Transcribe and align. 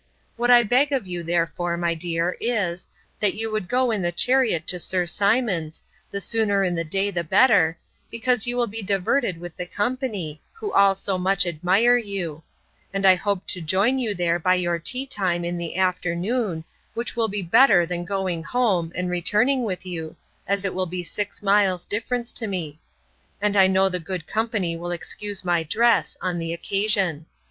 What 0.35 0.49
I 0.49 0.63
beg 0.63 0.91
of 0.91 1.05
you, 1.05 1.21
therefore, 1.21 1.77
my 1.77 1.93
dear, 1.93 2.35
is, 2.41 2.87
that 3.19 3.35
you 3.35 3.51
would 3.51 3.69
go 3.69 3.91
in 3.91 4.01
the 4.01 4.11
chariot 4.11 4.65
to 4.65 4.79
Sir 4.79 5.05
Simon's, 5.05 5.83
the 6.09 6.19
sooner 6.19 6.63
in 6.63 6.73
the 6.73 6.83
day 6.83 7.11
the 7.11 7.23
better, 7.23 7.77
because 8.09 8.47
you 8.47 8.57
will 8.57 8.65
be 8.65 8.81
diverted 8.81 9.39
with 9.39 9.55
the 9.55 9.67
company, 9.67 10.41
who 10.53 10.73
all 10.73 10.95
so 10.95 11.19
much 11.19 11.45
admire 11.45 11.99
you; 11.99 12.41
and 12.91 13.05
I 13.05 13.13
hope 13.13 13.45
to 13.49 13.61
join 13.61 13.99
you 13.99 14.15
there 14.15 14.39
by 14.39 14.55
your 14.55 14.79
tea 14.79 15.05
time 15.05 15.45
in 15.45 15.55
the 15.59 15.75
afternoon, 15.75 16.63
which 16.95 17.15
will 17.15 17.27
be 17.27 17.43
better 17.43 17.85
than 17.85 18.03
going 18.03 18.41
home, 18.41 18.91
and 18.95 19.07
returning 19.07 19.63
with 19.65 19.85
you, 19.85 20.15
as 20.47 20.65
it 20.65 20.73
will 20.73 20.87
be 20.87 21.03
six 21.03 21.43
miles 21.43 21.85
difference 21.85 22.31
to 22.31 22.47
me; 22.47 22.79
and 23.39 23.55
I 23.55 23.67
know 23.67 23.87
the 23.87 23.99
good 23.99 24.25
company 24.25 24.75
will 24.75 24.89
excuse 24.89 25.45
my 25.45 25.61
dress, 25.61 26.17
on 26.21 26.39
the 26.39 26.53
occasion. 26.53 27.27